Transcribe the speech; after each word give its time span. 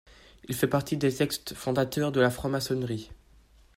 Il 0.49 0.55
fait 0.55 0.65
partie 0.67 0.97
des 0.97 1.13
textes 1.13 1.53
fondateurs 1.53 2.11
de 2.11 2.19
la 2.19 2.31
franc-maçonnerie. 2.31 3.11